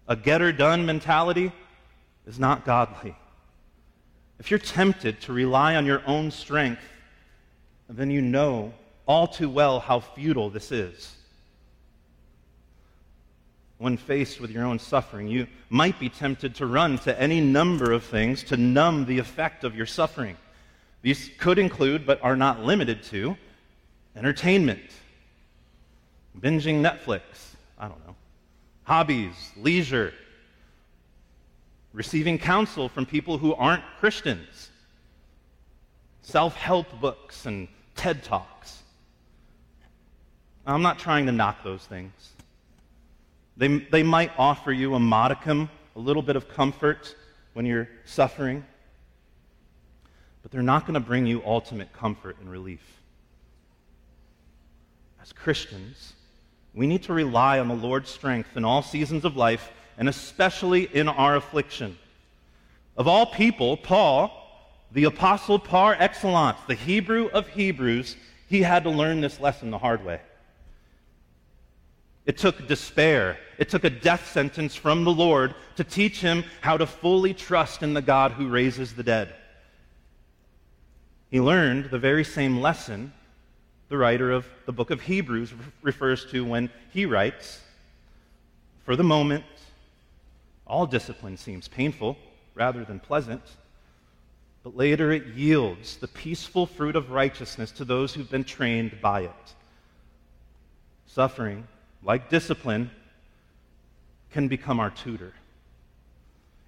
[0.07, 1.51] A get her done mentality
[2.27, 3.15] is not godly.
[4.39, 6.81] If you're tempted to rely on your own strength,
[7.89, 8.73] then you know
[9.05, 11.15] all too well how futile this is.
[13.77, 17.91] When faced with your own suffering, you might be tempted to run to any number
[17.91, 20.37] of things to numb the effect of your suffering.
[21.01, 23.37] These could include, but are not limited to,
[24.15, 24.81] entertainment,
[26.39, 27.21] binging Netflix,
[27.77, 28.15] I don't know,
[28.85, 30.13] hobbies, leisure,
[31.91, 34.69] receiving counsel from people who aren't Christians,
[36.21, 38.83] self help books, and TED Talks.
[40.65, 42.11] I'm not trying to knock those things.
[43.57, 47.15] They, they might offer you a modicum, a little bit of comfort
[47.53, 48.65] when you're suffering,
[50.41, 52.81] but they're not going to bring you ultimate comfort and relief.
[55.21, 56.13] As Christians,
[56.75, 60.83] we need to rely on the Lord's strength in all seasons of life and especially
[60.93, 61.97] in our affliction.
[62.97, 64.41] Of all people, Paul,
[64.91, 68.17] the apostle par excellence, the Hebrew of Hebrews,
[68.49, 70.19] he had to learn this lesson the hard way.
[72.25, 73.37] It took despair.
[73.57, 77.83] It took a death sentence from the Lord to teach him how to fully trust
[77.83, 79.33] in the God who raises the dead.
[81.29, 83.13] He learned the very same lesson
[83.89, 87.61] the writer of the book of Hebrews refers to when he writes,
[88.83, 89.43] For the moment,
[90.65, 92.17] all discipline seems painful
[92.55, 93.43] rather than pleasant,
[94.63, 99.21] but later it yields the peaceful fruit of righteousness to those who've been trained by
[99.21, 99.53] it.
[101.05, 101.67] Suffering,
[102.03, 102.89] like discipline,
[104.31, 105.33] can become our tutor.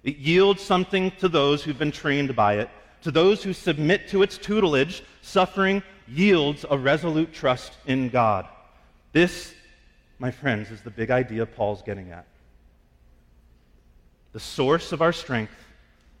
[0.04, 2.70] It yields something to those who've been trained by it.
[3.02, 8.46] To those who submit to its tutelage, suffering yields a resolute trust in God.
[9.12, 9.54] This,
[10.18, 12.26] my friends, is the big idea Paul's getting at
[14.32, 15.52] the source of our strength,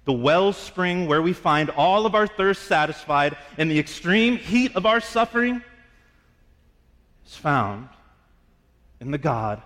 [0.04, 4.86] the wellspring where we find all of our thirst satisfied in the extreme heat of
[4.86, 5.62] our suffering,
[7.26, 7.88] is found
[9.00, 9.62] in the God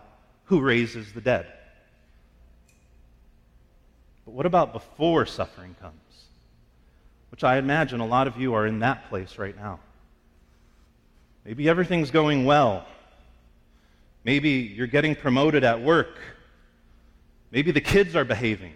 [0.47, 1.47] who raises the dead.
[4.25, 5.95] But what about before suffering comes?
[7.31, 9.81] Which I imagine a lot of you are in that place right now.
[11.45, 12.87] Maybe everything's going well.
[14.25, 16.19] Maybe you're getting promoted at work
[17.53, 18.73] Maybe the kids are behaving.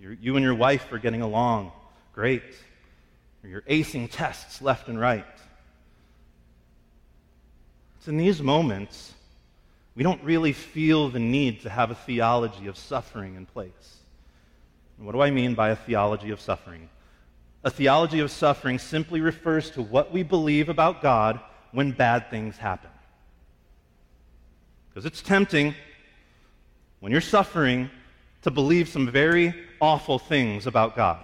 [0.00, 1.72] You're, you and your wife are getting along
[2.12, 2.42] great.
[3.44, 5.24] You're acing tests left and right.
[7.98, 9.14] It's in these moments
[9.94, 13.70] we don't really feel the need to have a theology of suffering in place.
[14.96, 16.88] And what do I mean by a theology of suffering?
[17.68, 21.38] A theology of suffering simply refers to what we believe about God
[21.70, 22.88] when bad things happen.
[24.88, 25.74] Because it's tempting
[27.00, 27.90] when you're suffering,
[28.40, 31.22] to believe some very awful things about God.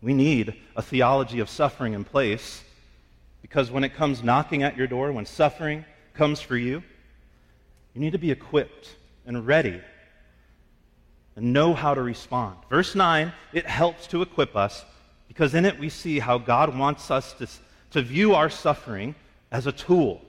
[0.00, 2.62] We need a theology of suffering in place
[3.42, 5.84] because when it comes knocking at your door, when suffering
[6.14, 6.84] comes for you,
[7.94, 8.94] you need to be equipped
[9.26, 9.80] and ready
[11.36, 12.56] and know how to respond.
[12.68, 14.84] Verse 9, it helps to equip us
[15.28, 17.46] because in it we see how God wants us to,
[17.90, 19.14] to view our suffering
[19.52, 20.22] as a tool.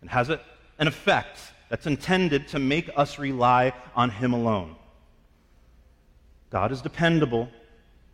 [0.00, 0.40] And has it
[0.78, 1.38] an effect
[1.68, 4.76] that's intended to make us rely on Him alone.
[6.50, 7.48] God is dependable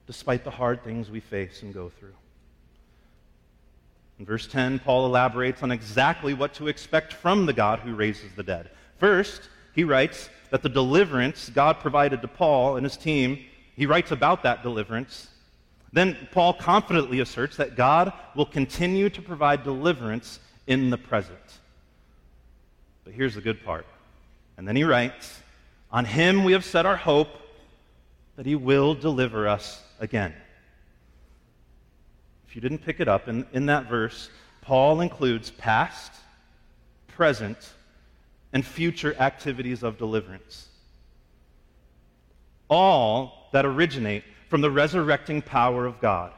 [0.07, 2.15] despite the hard things we face and go through.
[4.19, 8.33] In verse 10, Paul elaborates on exactly what to expect from the God who raises
[8.35, 8.71] the dead.
[8.99, 13.41] First, he writes that the deliverance God provided to Paul and his team
[13.75, 15.27] he writes about that deliverance.
[15.93, 20.39] Then Paul confidently asserts that God will continue to provide deliverance
[20.69, 21.41] in the present.
[23.03, 23.85] But here's the good part.
[24.57, 25.41] And then he writes,
[25.91, 27.31] On him we have set our hope
[28.37, 30.33] that he will deliver us again.
[32.47, 34.31] If you didn't pick it up, in, in that verse,
[34.63, 36.13] Paul includes past,
[37.09, 37.74] present,
[38.55, 40.69] and future activities of deliverance.
[42.71, 46.33] All that originate from the resurrecting power of God.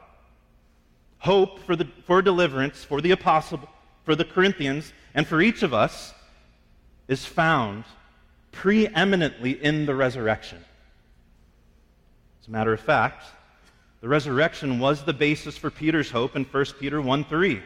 [1.19, 3.59] Hope for, the, for deliverance for the apostle,
[4.03, 6.13] for the Corinthians, and for each of us
[7.07, 7.83] is found
[8.51, 10.57] preeminently in the resurrection.
[12.41, 13.25] As a matter of fact,
[14.01, 17.61] the resurrection was the basis for Peter's hope in 1 Peter 1 3,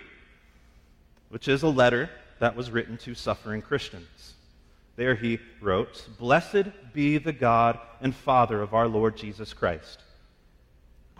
[1.29, 4.33] which is a letter that was written to suffering Christians.
[5.01, 10.03] There he wrote, Blessed be the God and Father of our Lord Jesus Christ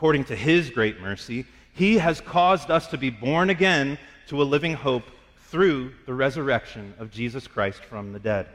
[0.02, 4.44] according to his great mercy, he has caused us to be born again to a
[4.44, 5.04] living hope
[5.50, 8.48] through the resurrection of Jesus Christ from the dead.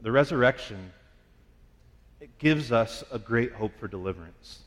[0.00, 0.92] The resurrection
[2.20, 4.62] it gives us a great hope for deliverance.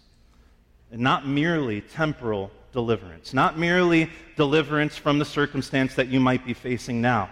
[0.91, 6.53] And not merely temporal deliverance, not merely deliverance from the circumstance that you might be
[6.53, 7.29] facing now,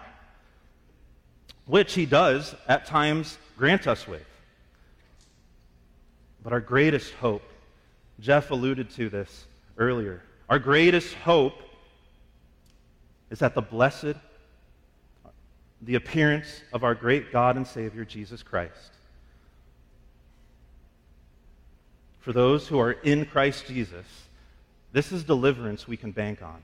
[1.65, 4.25] which he does at times grant us with.
[6.43, 7.43] But our greatest hope,
[8.19, 9.45] Jeff alluded to this
[9.77, 11.61] earlier, our greatest hope
[13.29, 14.15] is that the blessed,
[15.81, 18.91] the appearance of our great God and Savior, Jesus Christ.
[22.19, 24.05] For those who are in Christ Jesus,
[24.91, 26.61] this is deliverance we can bank on.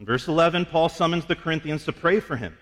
[0.00, 2.56] In verse 11, Paul summons the Corinthians to pray for him.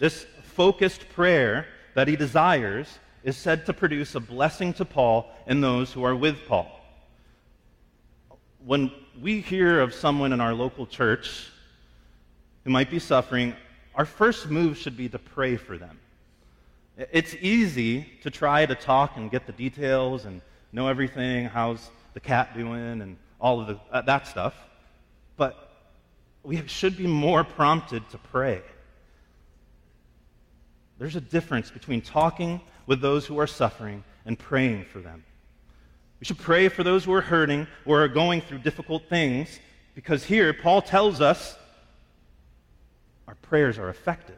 [0.00, 5.62] This focused prayer that he desires is said to produce a blessing to Paul and
[5.62, 6.80] those who are with Paul.
[8.64, 8.90] When
[9.20, 11.50] we hear of someone in our local church
[12.64, 13.54] who might be suffering,
[13.94, 15.98] our first move should be to pray for them.
[16.96, 20.40] It's easy to try to talk and get the details and
[20.72, 24.54] know everything, how's the cat doing, and all of the, uh, that stuff.
[25.36, 25.70] But
[26.42, 28.62] we should be more prompted to pray.
[31.00, 35.24] There's a difference between talking with those who are suffering and praying for them.
[36.20, 39.58] We should pray for those who are hurting or are going through difficult things
[39.94, 41.56] because here Paul tells us
[43.26, 44.36] our prayers are effective.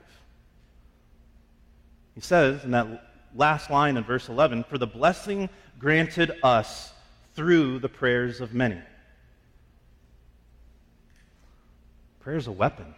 [2.15, 5.49] He says in that last line in verse 11, For the blessing
[5.81, 6.93] granted us
[7.35, 8.79] through the prayers of many.
[12.21, 12.95] Prayer is a weapon.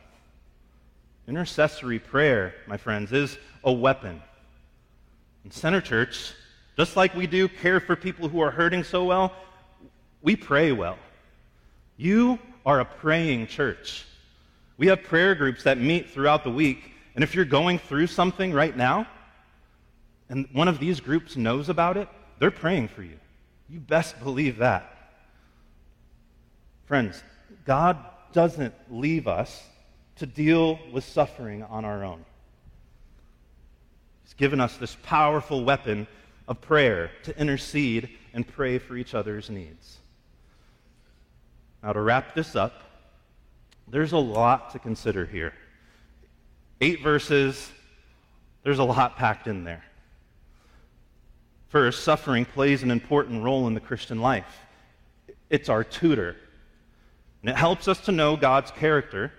[1.27, 4.21] Intercessory prayer, my friends, is a weapon.
[5.45, 6.35] In Center Church,
[6.77, 9.33] just like we do care for people who are hurting so well,
[10.23, 10.99] we pray well.
[11.97, 14.05] You are a praying church.
[14.77, 18.53] We have prayer groups that meet throughout the week, and if you're going through something
[18.53, 19.07] right now,
[20.29, 22.09] and one of these groups knows about it,
[22.39, 23.19] they're praying for you.
[23.71, 24.91] You best believe that.
[26.87, 27.23] Friends,
[27.65, 27.99] God
[28.33, 29.63] doesn't leave us
[30.17, 32.25] to deal with suffering on our own.
[34.25, 36.07] He's given us this powerful weapon
[36.47, 39.99] of prayer to intercede and pray for each other's needs.
[41.83, 42.83] Now, to wrap this up,
[43.89, 45.53] there's a lot to consider here.
[46.81, 47.71] Eight verses,
[48.63, 49.85] there's a lot packed in there.
[51.69, 54.61] First, suffering plays an important role in the Christian life.
[55.51, 56.37] It's our tutor,
[57.43, 59.33] and it helps us to know God's character.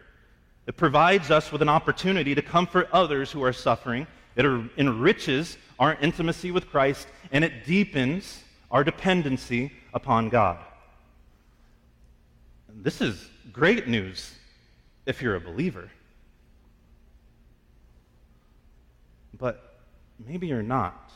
[0.68, 4.46] It provides us with an opportunity to comfort others who are suffering it
[4.78, 10.58] enriches our intimacy with Christ, and it deepens our dependency upon God.
[12.70, 14.36] This is great news
[15.06, 15.90] if you're a believer.
[19.38, 19.78] But
[20.26, 21.12] maybe you're not.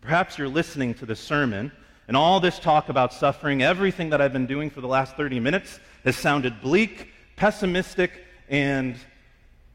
[0.00, 1.70] Perhaps you're listening to this sermon,
[2.08, 5.38] and all this talk about suffering, everything that I've been doing for the last 30
[5.38, 8.96] minutes, has sounded bleak, pessimistic, and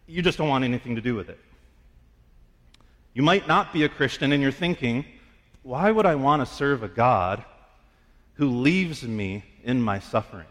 [0.06, 1.40] you just don't want anything to do with it.
[3.14, 5.06] You might not be a Christian and you're thinking,
[5.64, 7.44] why would I want to serve a God
[8.34, 10.46] who leaves me in my suffering?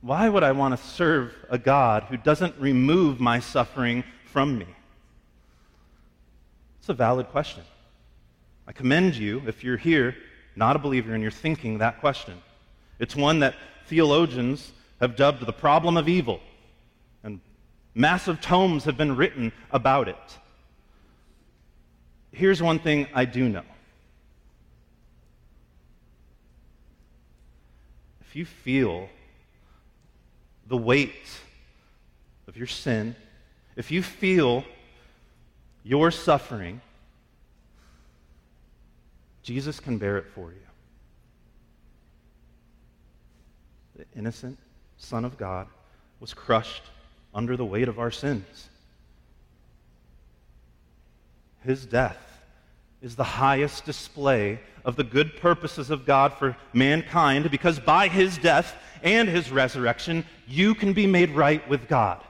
[0.00, 4.66] Why would I want to serve a God who doesn't remove my suffering from me?
[6.78, 7.62] It's a valid question.
[8.66, 10.16] I commend you if you're here,
[10.56, 12.40] not a believer, and you're thinking that question.
[12.98, 13.54] It's one that
[13.86, 16.40] theologians have dubbed the problem of evil.
[17.24, 17.40] And
[17.94, 20.38] massive tomes have been written about it.
[22.32, 23.64] here's one thing I do know.
[28.20, 29.08] If you feel
[30.68, 31.26] the weight
[32.46, 33.16] of your sin,
[33.74, 34.64] if you feel
[35.82, 36.80] your suffering,
[39.42, 40.58] Jesus can bear it for you.
[43.96, 44.58] The innocent
[45.00, 45.66] Son of God
[46.20, 46.82] was crushed
[47.34, 48.68] under the weight of our sins.
[51.64, 52.18] His death
[53.00, 58.36] is the highest display of the good purposes of God for mankind because by his
[58.38, 62.22] death and his resurrection, you can be made right with God.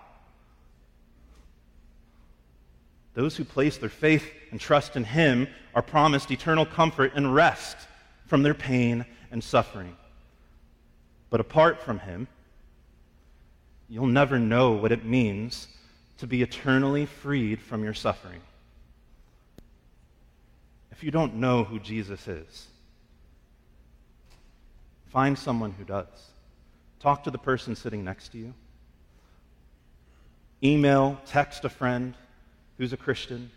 [3.15, 7.77] Those who place their faith and trust in him are promised eternal comfort and rest
[8.27, 9.97] from their pain and suffering.
[11.31, 12.29] But apart from him,
[13.91, 15.67] you'll never know what it means
[16.19, 18.41] to be eternally freed from your suffering.
[20.93, 22.69] If you don't know who Jesus is,
[25.09, 26.07] find someone who does.
[27.01, 28.55] Talk to the person sitting next to you.
[30.63, 32.15] Email, text a friend
[32.79, 33.51] who's a Christian.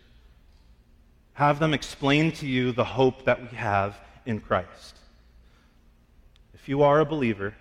[1.34, 4.96] Have them explain to you the hope that we have in Christ.
[6.54, 7.54] If you are a believer,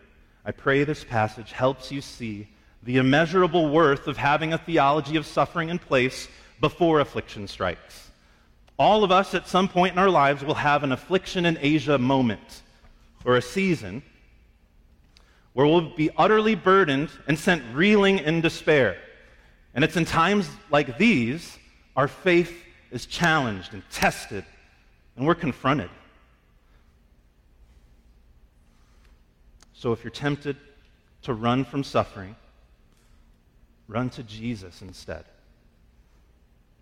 [0.46, 2.48] I pray this passage helps you see
[2.84, 6.28] the immeasurable worth of having a theology of suffering in place
[6.60, 8.12] before affliction strikes.
[8.78, 11.98] All of us at some point in our lives will have an affliction in Asia
[11.98, 12.62] moment
[13.24, 14.02] or a season
[15.54, 18.98] where we'll be utterly burdened and sent reeling in despair.
[19.76, 21.58] And it's in times like these
[21.96, 24.44] our faith is challenged and tested,
[25.16, 25.90] and we're confronted.
[29.74, 30.58] So if you're tempted
[31.24, 32.36] to run from suffering,
[33.94, 35.24] run to Jesus instead.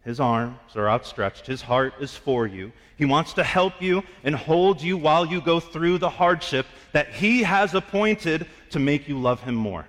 [0.03, 1.45] His arms are outstretched.
[1.45, 2.71] His heart is for you.
[2.97, 7.13] He wants to help you and hold you while you go through the hardship that
[7.13, 9.87] He has appointed to make you love Him more.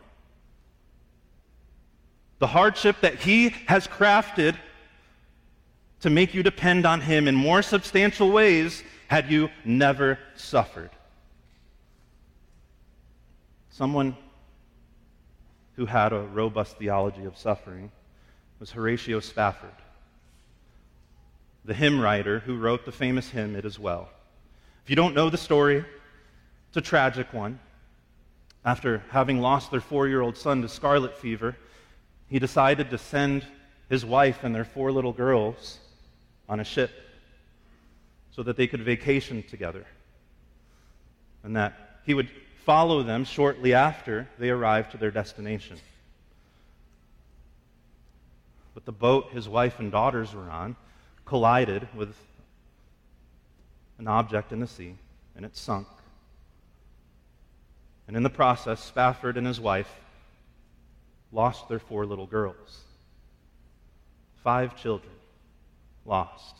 [2.41, 4.57] The hardship that He has crafted
[6.01, 10.91] to make you depend on Him in more substantial ways had you never suffered.
[13.71, 14.17] Someone
[15.77, 17.91] who had a robust theology of suffering
[18.61, 19.75] was Horatio Spafford,
[21.65, 24.09] the hymn writer who wrote the famous hymn, It Is Well.
[24.85, 25.85] If you don't know the story,
[26.69, 27.59] it's a tragic one.
[28.65, 31.57] After having lost their four year old son to scarlet fever,
[32.29, 33.45] he decided to send
[33.89, 35.79] his wife and their four little girls
[36.49, 36.91] on a ship
[38.31, 39.85] so that they could vacation together.
[41.43, 42.31] And that he would
[42.65, 45.77] follow them shortly after they arrived to their destination.
[48.75, 50.77] But the boat his wife and daughters were on
[51.25, 52.15] collided with
[53.99, 54.95] an object in the sea,
[55.37, 55.87] and it sunk.
[58.07, 59.91] And in the process, Spafford and his wife
[61.31, 62.81] lost their four little girls.
[64.43, 65.13] Five children
[66.05, 66.57] lost.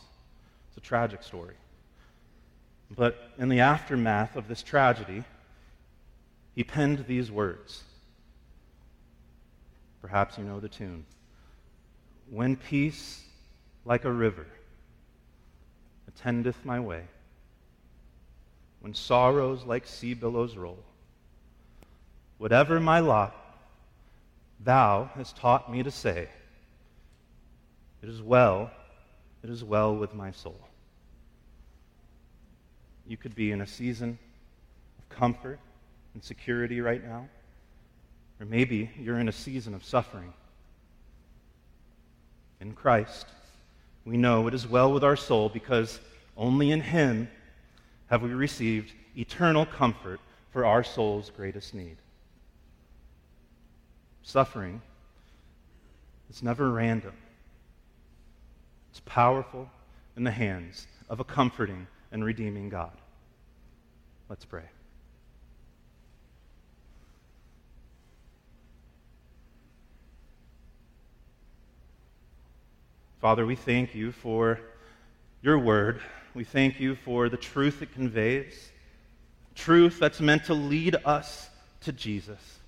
[0.69, 1.55] It's a tragic story.
[2.95, 5.23] But in the aftermath of this tragedy,
[6.55, 7.83] he penned these words.
[10.01, 11.05] Perhaps you know the tune.
[12.29, 13.23] When peace
[13.85, 14.45] like a river
[16.07, 17.03] attendeth my way,
[18.81, 20.79] when sorrows like sea billows roll,
[22.37, 23.35] whatever my lot,
[24.59, 26.27] thou hast taught me to say,
[28.01, 28.69] It is well,
[29.43, 30.59] it is well with my soul.
[33.07, 34.17] You could be in a season
[34.99, 35.59] of comfort
[36.13, 37.27] and security right now.
[38.39, 40.33] Or maybe you're in a season of suffering.
[42.59, 43.27] In Christ,
[44.05, 45.99] we know it is well with our soul because
[46.35, 47.29] only in Him
[48.07, 50.19] have we received eternal comfort
[50.51, 51.97] for our soul's greatest need.
[54.23, 54.81] Suffering
[56.29, 57.13] is never random,
[58.91, 59.69] it's powerful
[60.15, 62.91] in the hands of a comforting and redeeming God.
[64.29, 64.63] Let's pray.
[73.23, 74.59] Father, we thank you for
[75.41, 76.01] your word.
[76.33, 78.69] We thank you for the truth it conveys,
[79.55, 81.49] truth that's meant to lead us
[81.83, 82.59] to Jesus.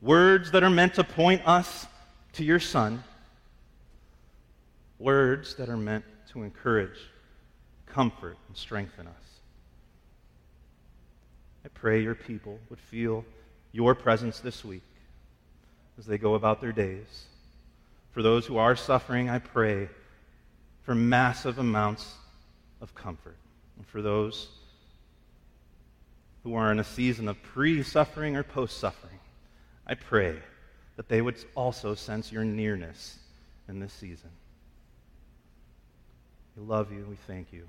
[0.00, 1.86] Words that are meant to point us
[2.32, 3.04] to your Son.
[4.98, 6.98] Words that are meant to encourage,
[7.84, 9.40] comfort, and strengthen us.
[11.66, 13.26] I pray your people would feel
[13.72, 14.80] your presence this week
[15.98, 17.26] as they go about their days.
[18.12, 19.88] For those who are suffering, I pray
[20.82, 22.14] for massive amounts
[22.80, 23.36] of comfort.
[23.76, 24.48] And for those
[26.42, 29.18] who are in a season of pre suffering or post suffering,
[29.86, 30.36] I pray
[30.96, 33.18] that they would also sense your nearness
[33.68, 34.30] in this season.
[36.56, 37.06] We love you.
[37.08, 37.68] We thank you.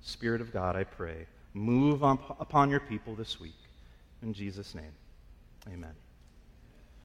[0.00, 3.56] Spirit of God, I pray, move on, upon your people this week.
[4.22, 4.92] In Jesus' name,
[5.68, 5.94] amen.